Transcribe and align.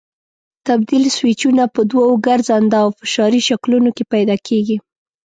تبدیل 0.67 1.03
سویچونه 1.17 1.63
په 1.73 1.81
دوو 1.91 2.07
ګرځنده 2.27 2.77
او 2.83 2.89
فشاري 2.99 3.41
شکلونو 3.49 3.89
کې 3.95 4.03
پیدا 4.13 4.35
کېږي. 4.47 4.77